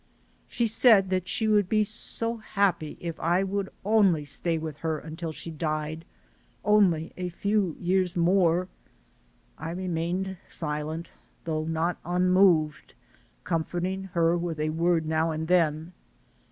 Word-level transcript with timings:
She 0.47 0.65
said 0.65 1.11
that 1.11 1.27
she 1.27 1.47
would 1.47 1.69
be 1.69 1.83
so 1.83 2.37
happy 2.37 2.97
if 2.99 3.19
I 3.19 3.43
would 3.43 3.69
only 3.85 4.23
stay 4.23 4.57
with 4.57 4.77
her 4.77 4.97
until 4.97 5.31
she 5.31 5.51
died, 5.51 6.05
"only 6.65 7.13
a 7.17 7.29
few 7.29 7.75
years 7.79 8.15
more." 8.15 8.67
I 9.59 9.69
remained 9.69 10.37
silent, 10.49 11.11
though 11.43 11.65
not 11.65 11.97
un 12.03 12.31
moved, 12.31 12.95
comforting 13.43 14.05
her 14.15 14.35
with 14.35 14.59
a 14.59 14.69
word 14.71 15.05
now 15.05 15.29
and 15.29 15.47
then. 15.47 15.93